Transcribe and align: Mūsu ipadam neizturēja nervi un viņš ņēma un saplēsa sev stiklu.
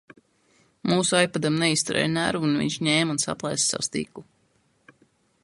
Mūsu 0.91 1.19
ipadam 1.25 1.59
neizturēja 1.65 2.09
nervi 2.15 2.49
un 2.49 2.57
viņš 2.63 2.79
ņēma 2.89 3.17
un 3.17 3.23
saplēsa 3.27 3.69
sev 3.75 3.87
stiklu. 3.91 4.27